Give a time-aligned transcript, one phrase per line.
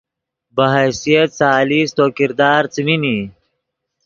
[0.55, 3.19] بہ حیثیت ثالث تو کردار څیمین ای